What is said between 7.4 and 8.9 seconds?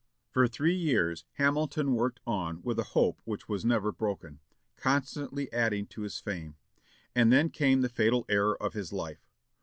came the fatal error of